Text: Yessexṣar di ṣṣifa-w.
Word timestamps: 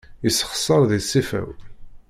Yessexṣar 0.23 0.81
di 0.89 0.99
ṣṣifa-w. 1.05 1.47